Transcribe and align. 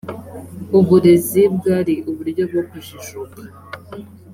uburezi 0.79 1.41
bwari 1.55 1.93
uburyo 2.09 2.43
bwokujijuka 2.49 3.41